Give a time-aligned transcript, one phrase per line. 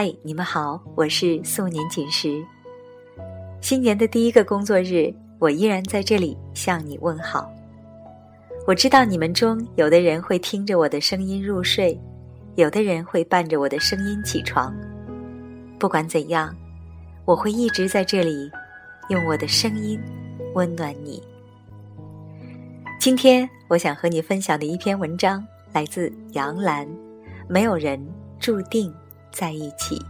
[0.00, 2.40] 嗨，你们好，我是素年锦时。
[3.60, 7.50] 新年的第一个工作日，我依然在这里向你问好。
[8.64, 12.00] 我知道你们中有的人会听着我的声音入睡，
[12.54, 14.72] 有的人会伴着我的声音起床。
[15.80, 16.54] 不管怎样，
[17.24, 18.48] 我会一直在这里，
[19.08, 20.00] 用我的声音
[20.54, 21.20] 温暖你。
[23.00, 26.86] 今天我想和你分享的一篇文章来自杨澜，
[27.48, 28.00] 没有人
[28.38, 28.94] 注定。
[29.30, 30.00] 在一起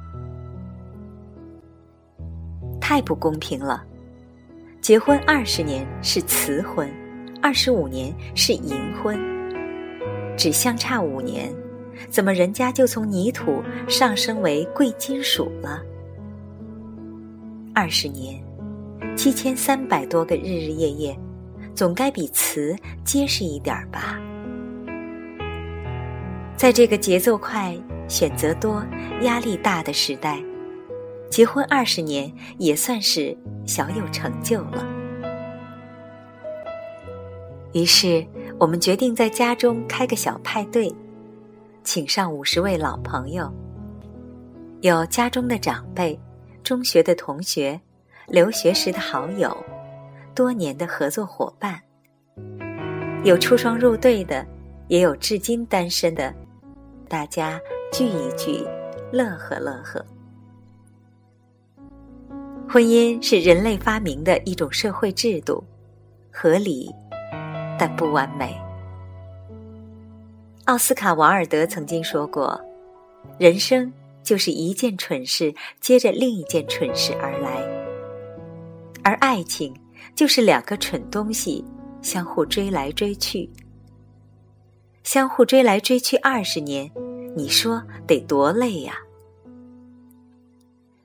[2.80, 3.84] 太不公平了。
[4.80, 6.90] 结婚二十年是雌婚，
[7.42, 9.18] 二十五年是银婚，
[10.36, 11.52] 只相差五年，
[12.08, 15.82] 怎么人家就从泥土上升为贵金属了？
[17.74, 18.42] 二十年，
[19.16, 21.18] 七千三百多个日日夜夜，
[21.74, 22.74] 总该比瓷
[23.04, 24.18] 结实一点吧？
[26.58, 27.74] 在这个节奏快。
[28.08, 28.82] 选择多、
[29.20, 30.42] 压力大的时代，
[31.30, 34.82] 结婚二十年也算是小有成就了。
[37.74, 38.26] 于是，
[38.58, 40.90] 我们决定在家中开个小派对，
[41.84, 43.52] 请上五十位老朋友，
[44.80, 46.18] 有家中的长辈、
[46.64, 47.78] 中学的同学、
[48.26, 49.54] 留学时的好友、
[50.34, 51.78] 多年的合作伙伴，
[53.22, 54.46] 有出双入对的，
[54.86, 56.34] 也有至今单身的，
[57.08, 57.60] 大家。
[57.90, 58.62] 聚一聚，
[59.10, 60.04] 乐呵乐呵。
[62.68, 65.64] 婚姻是人类发明的一种社会制度，
[66.30, 66.94] 合理
[67.78, 68.54] 但不完美。
[70.66, 72.60] 奥斯卡·王尔德曾经说过
[73.40, 73.90] ：“人生
[74.22, 77.62] 就是一件蠢事接着另一件蠢事而来，
[79.02, 79.74] 而爱情
[80.14, 81.64] 就是两个蠢东西
[82.02, 83.50] 相互追来追去，
[85.08, 86.90] 相互追来追去二十年。”
[87.34, 88.98] 你说得多累呀！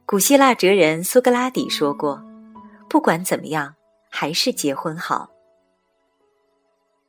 [0.05, 2.21] 古希腊哲人苏格拉底说过
[2.89, 3.73] ：“不管怎么样，
[4.09, 5.29] 还是结婚好。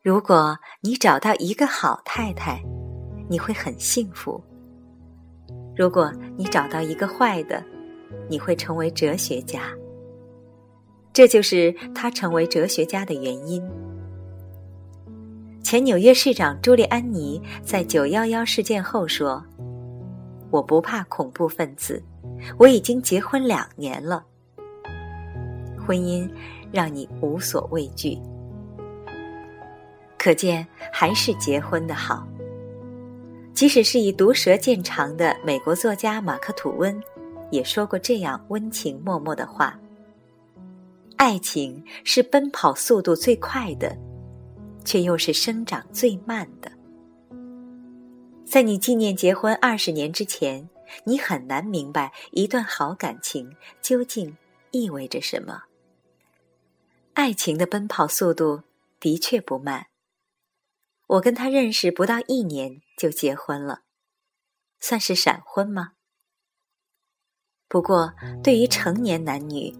[0.02, 2.62] 如果你找到一个好太太，
[3.28, 4.40] 你会很幸福；
[5.74, 7.60] 如果你找到一个坏的，
[8.28, 9.62] 你会成为哲学家。
[11.12, 13.60] 这就是他成为哲学家的原因。”
[15.64, 19.42] 前纽约市长朱利安尼在九幺幺事件后说
[20.52, 22.00] ：“我不怕恐怖分子，
[22.58, 24.22] 我已经结婚两年了。
[25.84, 26.30] 婚姻
[26.70, 28.18] 让你无所畏惧，
[30.18, 32.28] 可见还是结婚的好。
[33.54, 37.02] 即使是以毒舌见长的美国作家马克吐温，
[37.50, 39.78] 也说过这样温情脉脉的话：
[41.16, 43.96] 爱情是奔跑速度最快的。”
[44.84, 46.70] 却又是生长最慢的。
[48.44, 50.68] 在你纪念结婚二十年之前，
[51.04, 53.50] 你很难明白一段好感情
[53.80, 54.36] 究竟
[54.70, 55.62] 意味着什么。
[57.14, 58.62] 爱情的奔跑速度
[59.00, 59.86] 的确不慢。
[61.06, 63.80] 我跟他认识不到一年就结婚了，
[64.80, 65.92] 算是闪婚吗？
[67.68, 68.12] 不过，
[68.42, 69.74] 对于成年男女，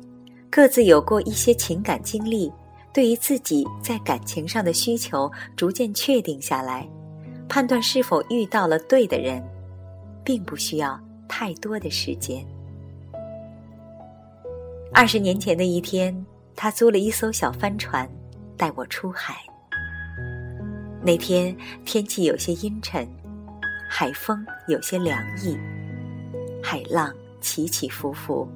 [0.50, 2.52] 各自有过一些情感经历。
[2.94, 6.88] 对于自己在感情上的需求逐渐确定下来，
[7.48, 9.44] 判断是否遇到了对的人，
[10.24, 12.46] 并不需要太多的时间。
[14.92, 16.24] 二十年前的一天，
[16.54, 18.08] 他租了一艘小帆船，
[18.56, 19.34] 带我出海。
[21.02, 23.04] 那天天气有些阴沉，
[23.90, 25.58] 海风有些凉意，
[26.62, 28.48] 海浪起起伏伏，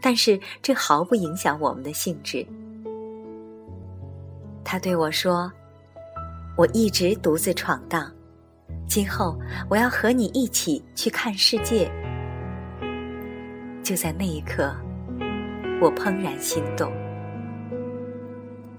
[0.00, 2.46] 但是这毫不影响我们的兴致。
[4.64, 5.52] 他对我说
[6.56, 8.10] ：“我一直独自闯荡，
[8.88, 9.38] 今后
[9.68, 11.90] 我要和你一起去看世界。”
[13.84, 14.74] 就在那一刻，
[15.80, 16.90] 我怦然心动，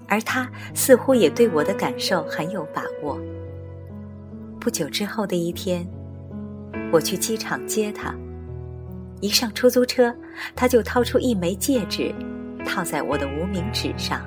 [0.08, 3.16] 而他似乎也对我的感受很有把握。
[4.58, 5.86] 不久之后的一天，
[6.92, 8.12] 我去机场接他，
[9.20, 10.12] 一上出租车，
[10.56, 12.12] 他就掏出一枚戒指，
[12.66, 14.26] 套在我的无名指上。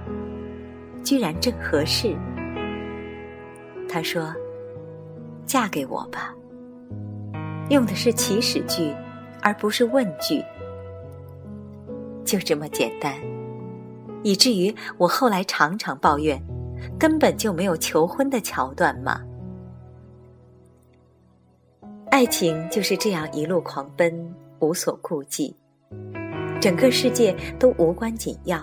[1.10, 2.16] 居然正合适。
[3.90, 4.32] 他说
[5.44, 6.32] ：“嫁给我吧。”
[7.72, 8.94] 用的是祈使句，
[9.42, 10.40] 而不是问句。
[12.24, 13.16] 就这么简单，
[14.22, 16.40] 以至于我后来常常抱怨，
[17.00, 19.20] 根本就没有求婚的桥段嘛。
[22.12, 25.56] 爱情就是这样一路狂奔，无所顾忌，
[26.62, 28.60] 整个世界都无关紧要。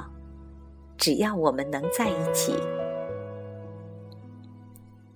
[0.96, 2.54] 只要我们能在一起，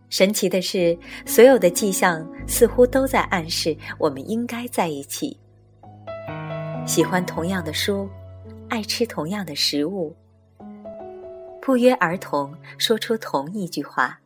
[0.08, 5.38] 神奇的是，所有的迹象似乎都在暗示我们应该在一起。
[6.86, 8.08] 喜欢同样的书，
[8.68, 10.14] 爱吃同样的食物，
[11.60, 14.18] 不约而同说出同一句话，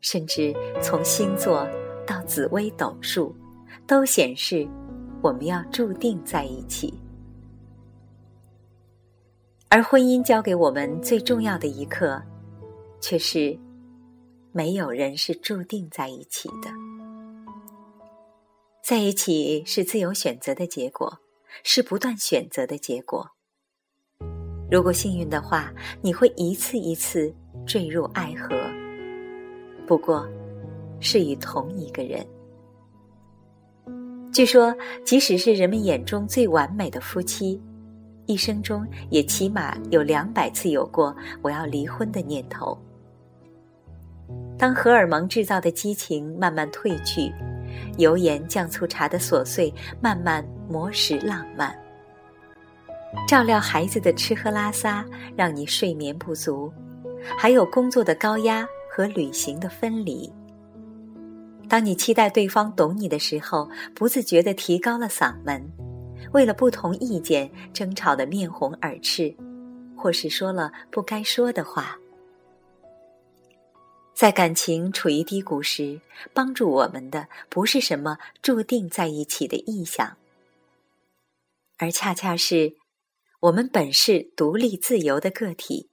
[0.00, 1.66] 甚至从星座
[2.06, 3.34] 到紫微斗数，
[3.86, 4.68] 都显示
[5.22, 6.92] 我们要注定在一起。
[9.70, 12.22] 而婚姻教给我们最重要的一课，
[13.00, 13.58] 却是。
[14.50, 16.70] 没有人是注定在一起的，
[18.82, 21.16] 在一起是自由选择的结果，
[21.62, 23.30] 是不断选择的结果。
[24.68, 27.32] 如果幸运的话，你会一次一次
[27.66, 28.56] 坠入爱河，
[29.86, 30.26] 不过，
[30.98, 32.26] 是与同一个人。
[34.32, 34.74] 据说，
[35.04, 37.62] 即使是人们眼中最完美的夫妻，
[38.28, 42.78] 一生中也起码有两百次有过我要离婚的念头。
[44.58, 47.32] 当荷尔蒙制造的激情慢慢褪去，
[47.96, 51.74] 油盐酱醋茶的琐碎慢慢磨蚀浪漫，
[53.26, 55.02] 照料孩子的吃喝拉撒
[55.34, 56.70] 让你睡眠不足，
[57.38, 60.30] 还有工作的高压和旅行的分离。
[61.66, 65.62] 当你期待对方懂你的时候，不自觉地提高了嗓门，
[66.32, 69.34] 为了不同意见争吵得面红耳赤，
[69.96, 71.98] 或是说了不该说的话。
[74.14, 76.00] 在感情处于低谷时，
[76.34, 80.16] 帮助我们的不是什么注定在一起的意向，
[81.76, 82.74] 而恰恰是
[83.40, 85.88] 我们本是独立自由的个体。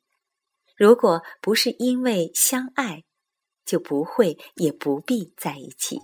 [0.76, 3.04] 如果不是因为相爱，
[3.64, 6.02] 就不会也不必在一起。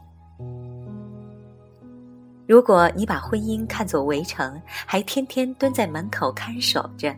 [2.52, 7.16] 如果你把婚姻看作围城，还天天蹲在门口看守着，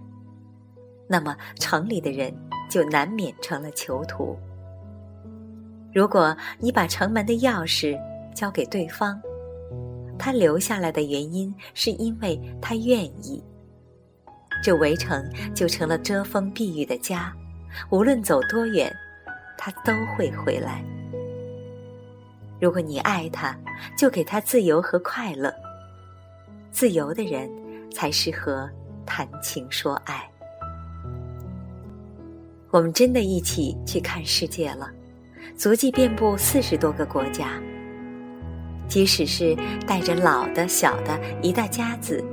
[1.07, 2.31] 那么城里的人
[2.69, 4.37] 就难免成了囚徒。
[5.91, 7.99] 如果你把城门的钥匙
[8.35, 9.19] 交给对方，
[10.19, 13.43] 他留下来的原因是因为他愿意。
[14.63, 17.33] 这围城就成了遮风避雨的家，
[17.89, 18.95] 无论走多远，
[19.57, 20.85] 他都会回来。
[22.63, 23.53] 如果你爱他，
[23.97, 25.53] 就给他自由和快乐。
[26.71, 27.51] 自由的人
[27.91, 28.69] 才适合
[29.05, 30.25] 谈情说爱。
[32.71, 34.89] 我们真的一起去看世界了。
[35.57, 37.61] 足迹遍布四十多个国家，
[38.87, 39.53] 即使是
[39.85, 42.23] 带着老的、小的一大家子，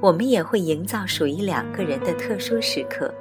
[0.00, 3.12] 我们也会营造属于两个人的特殊时刻。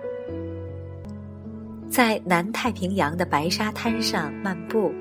[1.89, 4.93] 在南太平洋的白沙滩上漫步，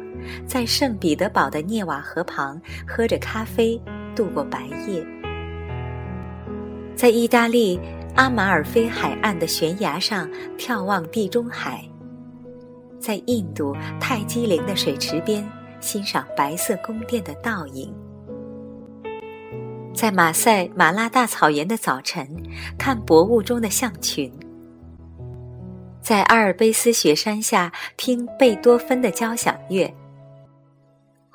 [0.46, 3.80] 在圣彼得堡的涅瓦河旁喝着咖啡
[4.14, 5.04] 度过白夜，
[6.94, 7.78] 在意大利
[8.16, 10.28] 阿马尔菲海岸的悬崖上
[10.58, 11.82] 眺望地中海。
[13.00, 15.48] 在印度泰姬陵的水池边
[15.78, 17.94] 欣赏白色宫殿的倒影，
[19.94, 22.28] 在马赛马拉大草原的早晨
[22.76, 24.32] 看薄雾中的象群，
[26.02, 29.88] 在阿尔卑斯雪山下听贝多芬的交响乐，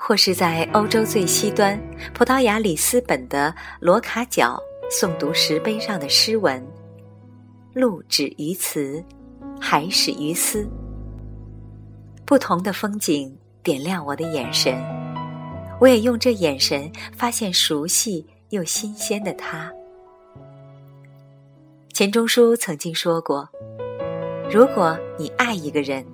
[0.05, 1.79] 或是在欧洲最西端
[2.13, 4.61] 葡萄牙里斯本的罗卡角
[4.91, 6.61] 诵读石碑上的诗文，
[7.73, 9.01] 路止于此，
[9.61, 10.67] 海始于斯。
[12.25, 13.33] 不同的风景
[13.63, 14.77] 点亮我的眼神，
[15.79, 19.72] 我也用这眼神发现熟悉又新鲜的他。
[21.93, 23.48] 钱钟书曾经说过
[24.51, 26.05] ：“如果你爱一个人，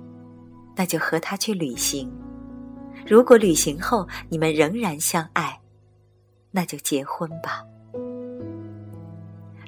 [0.76, 2.08] 那就和他去旅行；
[3.10, 5.60] 如果旅行后你们仍然相爱，
[6.52, 7.64] 那就结婚吧。”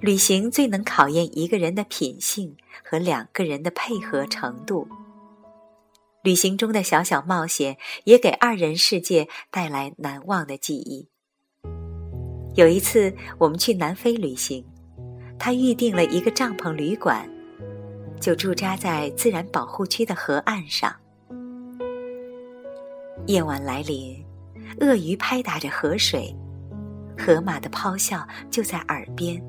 [0.01, 4.87] 旅行最能考验一个人的品性和两个人的配合程度。
[6.23, 11.09] 旅行中的小小冒险，也给二人世界带来难忘的记忆。
[12.55, 14.65] 有一次，我们去南非旅行，
[15.37, 17.29] 他预定了一个帐篷旅馆，
[18.21, 20.95] 就驻扎在自然保护区的河岸上。
[23.27, 24.25] 夜晚来临，
[24.81, 26.35] 鳄鱼拍打着河水，
[27.17, 29.41] 河马的咆哮就在耳边，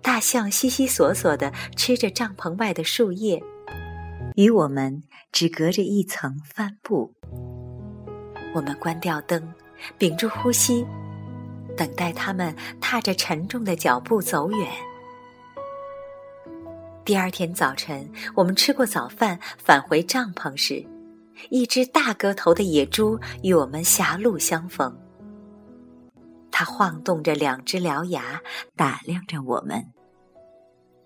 [0.00, 3.42] 大象悉悉索索的吃着帐篷外的树叶。
[4.36, 7.12] 与我们只隔着一层帆布，
[8.54, 9.52] 我们关掉灯，
[9.98, 10.86] 屏住呼吸，
[11.76, 14.66] 等待他们踏着沉重的脚步走远。
[17.04, 20.84] 第二天早晨，我们吃过早饭，返回帐篷时，
[21.50, 24.96] 一只大个头的野猪与我们狭路相逢。
[26.50, 28.40] 它晃动着两只獠牙，
[28.74, 29.92] 打量着我们。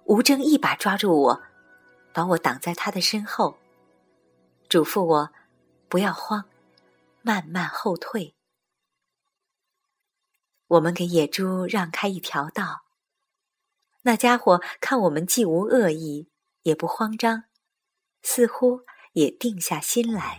[0.04, 1.42] 吴征一把抓住我。
[2.12, 3.56] 把我挡在他的身后，
[4.68, 5.30] 嘱咐我
[5.88, 6.44] 不要慌，
[7.22, 8.34] 慢慢后退。
[10.66, 12.82] 我们给野猪让开一条道。
[14.02, 16.28] 那家伙看我们既无恶意，
[16.62, 17.44] 也不慌张，
[18.22, 18.80] 似乎
[19.12, 20.36] 也定下心来。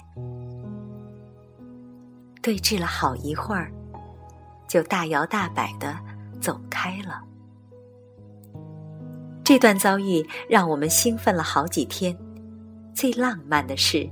[2.42, 3.72] 对峙了好一会儿，
[4.68, 5.98] 就大摇大摆的
[6.40, 7.22] 走开了。
[9.44, 12.18] 这段遭遇让我们兴奋了好几天。
[12.94, 14.08] 最浪漫的事，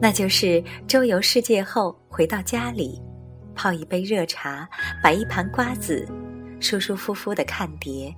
[0.00, 3.02] 那就是周游世界后回到家里，
[3.56, 4.68] 泡一杯热茶，
[5.02, 6.08] 摆一盘瓜子，
[6.60, 8.14] 舒舒服服的看碟。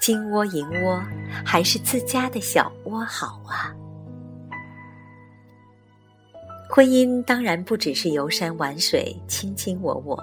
[0.00, 1.02] 金窝银窝，
[1.44, 3.70] 还是自家的小窝好啊！
[6.70, 10.18] 婚姻当然不只是游山玩水、卿卿我我，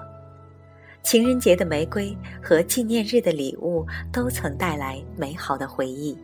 [1.04, 6.18] 情人节的玫瑰和纪念日的礼物都曾带来美好的回忆，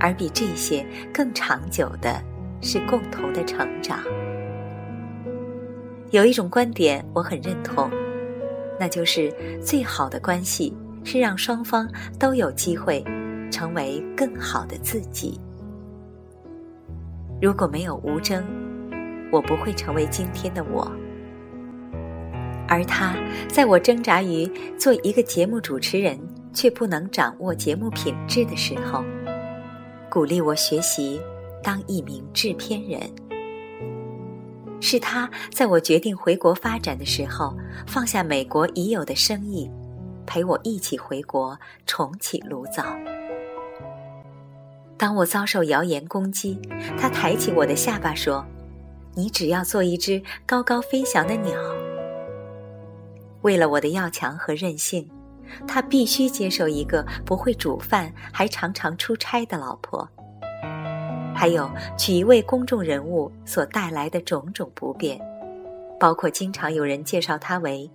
[0.00, 2.22] 而比这些更长久的
[2.62, 4.02] 是共同的成长。
[6.10, 7.90] 有一种观点我很认同，
[8.80, 13.04] 那就是最好的关系是让双方都有机会
[13.50, 15.38] 成为更好的自己。
[17.40, 18.44] 如果没有吴征。
[19.32, 20.88] 我不会成为今天的我，
[22.68, 23.16] 而他
[23.48, 26.16] 在我挣扎于做一个节目主持人
[26.52, 29.02] 却不能掌握节目品质的时候，
[30.08, 31.20] 鼓励我学习
[31.64, 33.00] 当一名制片人。
[34.80, 37.56] 是他在我决定回国发展的时候
[37.88, 39.68] 放下美国已有的生意，
[40.26, 42.84] 陪我一起回国重启炉灶。
[44.96, 46.60] 当我遭受谣言攻击，
[46.98, 48.44] 他抬起我的下巴说。
[49.16, 51.56] 你只要做一只高高飞翔的鸟。
[53.42, 55.08] 为了我的要强和任性，
[55.68, 60.08] 他必须接受一个不会煮饭还常常出差的老婆，
[61.32, 65.16] 还有娶一位公众人物所带来的种种不便，
[66.00, 67.88] 包括经常有人介绍他为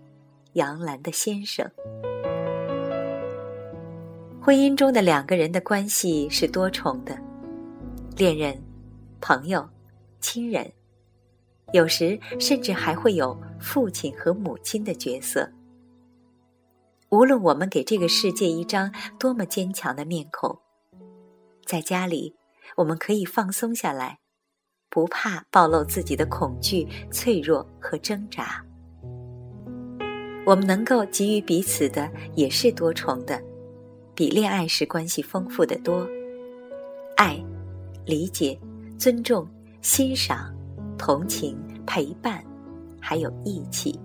[0.53, 1.69] 杨澜的先生。
[4.41, 7.17] 婚姻中的两个人的关系是多重的，
[8.15, 8.57] 恋人、
[9.19, 9.67] 朋友、
[10.21, 10.71] 亲人。
[11.73, 15.47] 有时甚至还会有父亲和母亲的角色。
[17.09, 20.57] 无论我们给这个世界一张多么坚强的面孔，
[21.65, 22.33] 在家里
[22.77, 24.19] 我们可以放松下来，
[24.89, 28.63] 不怕暴露自己的恐惧、脆弱和挣扎。
[30.45, 33.39] 我们能够给予彼此的也是多重的，
[34.19, 36.05] 比恋爱时关系丰富的多。
[37.15, 37.41] 爱、
[38.05, 38.59] 理解、
[38.97, 39.47] 尊重、
[39.81, 40.53] 欣赏。
[40.97, 41.57] 同情、
[41.87, 42.43] 陪伴，
[42.99, 43.97] 还有义气。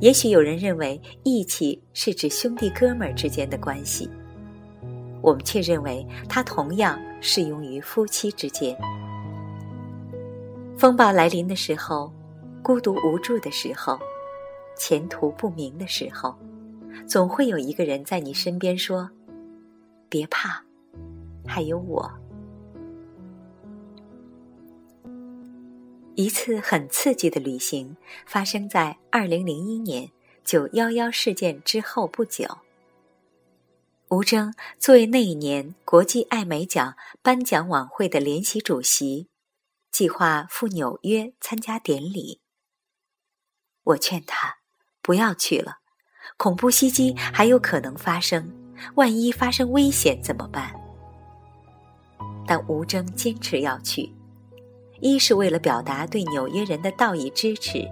[0.00, 4.06] 也许有人认为义气是指兄弟哥们儿之间的关系，
[5.22, 8.76] 我们却认为它同样适用于夫妻之间。
[10.76, 12.12] 风暴来临的时候，
[12.62, 13.98] 孤独无助的时候，
[14.76, 16.34] 前途不明的时候，
[17.06, 19.08] 总会有一个人在你身边说
[20.10, 20.60] ：“别怕，
[21.46, 22.10] 还有我。”
[26.16, 27.96] 一次很刺激的旅行
[28.26, 30.10] 发生在二零零一年
[30.44, 32.58] 九幺幺事件之后不久。
[34.08, 39.28] 吴征作为那一年国际艾美奖颁奖晚会的联席主席，
[39.90, 42.40] 计划赴纽约参加典礼。
[43.84, 44.56] 我劝他
[45.02, 45.80] 不要去了，
[46.36, 48.50] 恐怖袭击还有可能发生，
[48.94, 50.70] 万一发生危险怎么办？
[52.46, 54.12] 但吴征坚持要去。
[55.00, 57.86] 一是为了表达对纽约人的道义支持，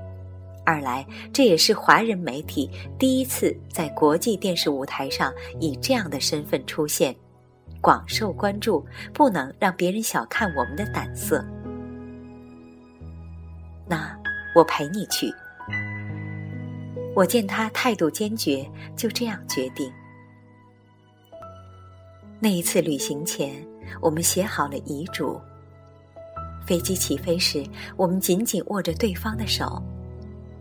[0.64, 7.14] 二来这也是华人媒体第一次在国际电视舞台上以这样的身份出现，
[7.80, 11.44] 广受关注，不能让别人小看我们的胆色。
[13.86, 14.18] 那
[14.54, 15.30] 我陪你去。
[17.14, 19.90] 我见他态度坚决，就这样决定。
[22.40, 23.64] 那一次旅行前，
[24.00, 25.40] 我们写好了遗嘱。
[26.66, 27.64] 飞机起飞时，
[27.97, 29.83] 我们紧紧握着对方的手，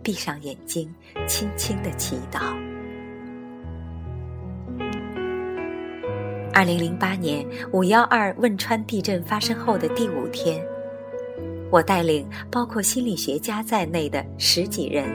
[0.03, 0.93] 闭上眼睛，
[1.27, 2.53] 轻轻的祈祷。
[6.53, 10.63] 二零零八年五幺二汶川地震发生后的第五天，
[11.71, 15.09] 我带领包括心理学家在内的十几人，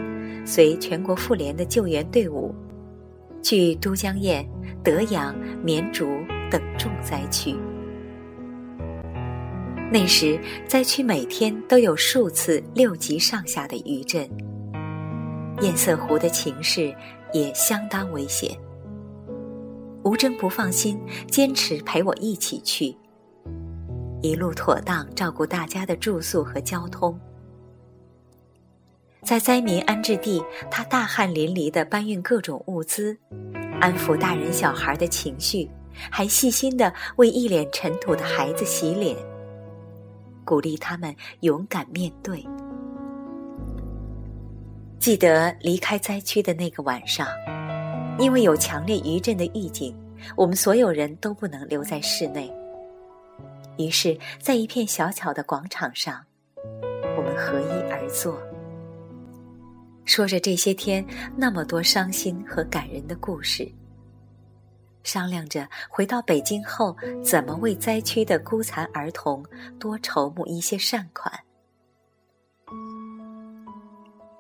[0.48, 2.54] 随全国妇联的救援队伍，
[3.42, 4.48] 去都江堰、
[4.82, 6.06] 德阳、绵竹
[6.50, 7.54] 等重灾区。
[9.92, 14.26] 那时灾区每天都有数次六级上下的余震，
[15.60, 16.96] 堰塞湖的情势
[17.34, 18.58] 也相当危险。
[20.02, 20.98] 吴征不放心，
[21.30, 22.96] 坚持陪我一起去。
[24.22, 27.20] 一路妥当照顾大家的住宿和交通。
[29.28, 33.14] 在灾民安置地，他大汗淋漓地搬运各种物资，
[33.78, 35.70] 安抚大人小孩的情绪，
[36.10, 39.14] 还细心地为一脸尘土的孩子洗脸，
[40.46, 42.42] 鼓励他们勇敢面对。
[44.98, 47.28] 记得离开灾区的那个晚上，
[48.18, 49.94] 因为有强烈余震的预警，
[50.36, 52.50] 我们所有人都不能留在室内。
[53.76, 56.24] 于是，在一片小巧的广场上，
[57.14, 58.40] 我们合衣而坐。
[60.08, 63.70] 说着这些天那么多伤心和感人的故事，
[65.02, 69.44] 商量着回到北京后怎么为灾区的孤残儿童
[69.78, 71.30] 多筹募一些善款。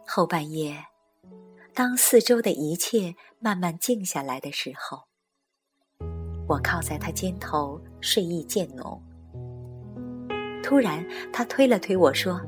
[0.06, 0.74] 后半夜，
[1.74, 5.02] 当四周的一切慢慢静下来的时候，
[6.48, 9.00] 我靠在他肩头，睡意渐浓。
[10.62, 12.40] 突然，他推了推我说：“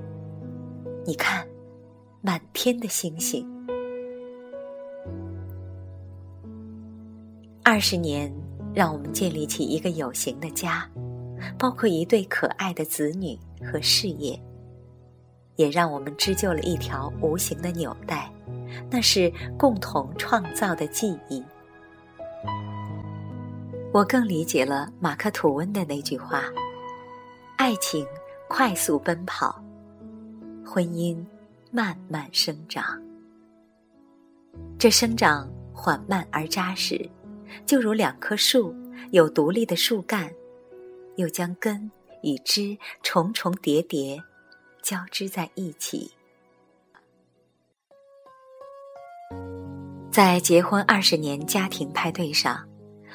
[1.04, 1.46] 你看。”
[2.22, 3.48] 满天的星星。
[7.64, 8.30] 二十年，
[8.74, 10.86] 让我们建立起一个有形的家，
[11.58, 14.38] 包括一对可爱的子女和事业，
[15.56, 18.30] 也让我们织就了一条无形的纽带，
[18.90, 21.42] 那是共同创造的记忆。
[23.92, 26.44] 我更理解了马克吐温的那句话：
[27.56, 28.06] 爱情
[28.46, 29.58] 快速奔跑，
[30.66, 31.24] 婚姻。
[31.72, 33.00] 慢慢生长，
[34.76, 37.08] 这生长缓慢而扎实，
[37.64, 38.74] 就如两棵树
[39.12, 40.28] 有独立的树干，
[41.14, 41.88] 又将根
[42.22, 44.20] 与枝重重叠叠
[44.82, 46.10] 交织在一起。
[50.10, 52.68] 在结婚二十年家庭派对上，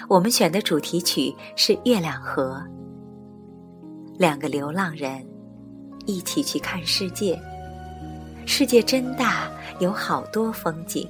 [0.07, 2.65] 我们选的主题曲是《月亮河》，
[4.17, 5.27] 两个流浪人
[6.05, 7.37] 一起去看世界。
[8.46, 11.10] 世界真大，有好多风景。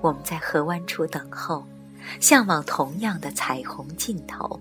[0.00, 1.64] 我们在河湾处等候，
[2.20, 4.60] 向往同样的彩虹尽头。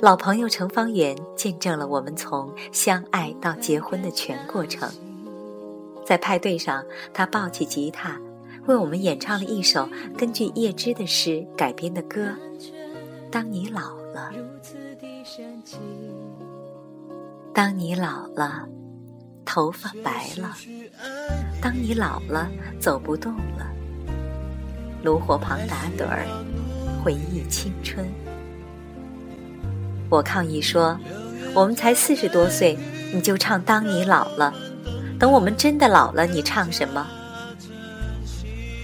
[0.00, 4.90] 老朋友程方圆见证了我们从相爱到结婚的全过程。
[6.04, 8.18] 在派对上，他抱起吉他，
[8.66, 12.28] 为我们演唱了一首根据叶芝的诗改编的歌。
[13.30, 14.32] 当你老了，
[17.52, 18.66] 当你老了。
[19.56, 20.54] 头发白了，
[21.62, 22.46] 当你老了，
[22.78, 23.66] 走不动了。
[25.02, 26.26] 炉火旁打盹儿，
[27.02, 28.06] 回忆青春。
[30.10, 31.00] 我抗议说
[31.56, 32.78] ：“我们才四十多岁，
[33.14, 34.52] 你就唱《当你老了》，
[35.18, 37.06] 等我们真的老了，你唱什么？”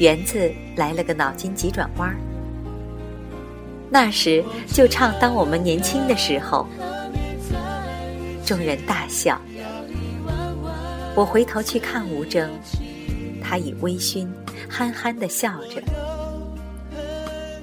[0.01, 2.17] 园子来了个脑筋急转弯儿，
[3.91, 6.67] 那时就唱《当我们年轻的时候》。
[8.47, 9.39] 众人大笑。
[11.15, 12.51] 我回头去看吴征，
[13.43, 14.27] 他已微醺，
[14.69, 15.83] 憨憨的笑着。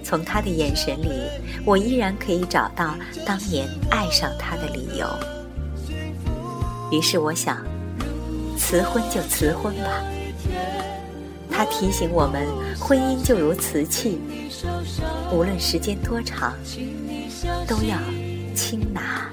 [0.04, 1.10] 从他的眼神里，
[1.66, 5.08] 我依然可以找到当年爱上他的理由。
[6.92, 7.64] 于是我想，
[8.58, 10.04] 辞婚就辞婚吧。
[11.52, 12.48] 他提醒我们，
[12.80, 14.20] 婚姻就如瓷器，
[15.32, 16.54] 无论时间多长，
[17.68, 17.98] 都要
[18.56, 19.30] 轻拿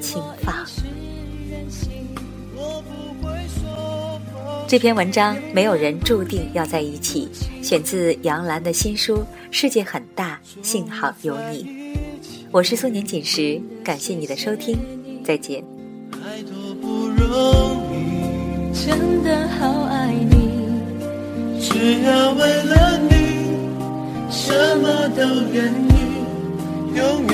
[0.00, 0.66] 轻放。
[4.70, 7.28] 这篇文章没有人注定要在一起，
[7.60, 9.16] 选自杨澜的新书
[9.50, 11.64] 《世界很大，幸好有你》。
[12.52, 14.78] 我是苏年锦时，感谢你的收听，
[15.24, 15.64] 再见。
[18.72, 20.70] 真的好爱你，
[21.60, 23.16] 只要为了你，
[24.30, 25.94] 什么都愿意，
[26.94, 26.94] 永远。
[26.94, 27.29] 我只要永远。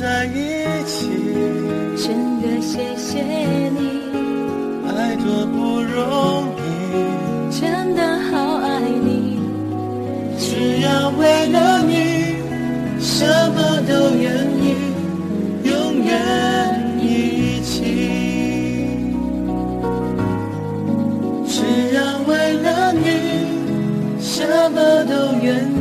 [0.00, 1.08] 在一起，
[1.96, 3.22] 真的谢谢
[3.70, 3.80] 你，
[4.88, 6.60] 爱多不容易，
[7.60, 9.38] 真的好爱你，
[10.38, 12.34] 只要为了你，
[13.00, 14.26] 什么都愿
[14.60, 14.74] 意，
[15.64, 16.10] 永远
[16.98, 17.70] 一起。
[21.46, 23.06] 只要为了你，
[24.20, 25.71] 什么都愿意。